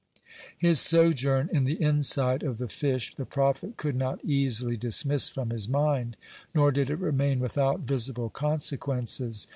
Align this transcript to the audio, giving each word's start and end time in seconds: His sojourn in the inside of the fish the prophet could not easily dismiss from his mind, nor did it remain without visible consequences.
His 0.57 0.79
sojourn 0.79 1.47
in 1.53 1.65
the 1.65 1.79
inside 1.79 2.41
of 2.41 2.57
the 2.57 2.67
fish 2.67 3.13
the 3.13 3.23
prophet 3.23 3.77
could 3.77 3.95
not 3.95 4.19
easily 4.25 4.75
dismiss 4.75 5.29
from 5.29 5.51
his 5.51 5.69
mind, 5.69 6.17
nor 6.55 6.71
did 6.71 6.89
it 6.89 6.97
remain 6.97 7.39
without 7.39 7.81
visible 7.81 8.31
consequences. 8.31 9.45